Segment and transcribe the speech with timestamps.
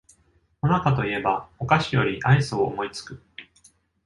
[0.63, 3.21] もなかと言えばお菓子よりアイスを思いつく